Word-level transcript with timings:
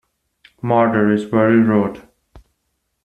Murder 0.63 1.11
is 1.11 1.25
very 1.25 1.57
rude. 1.57 2.01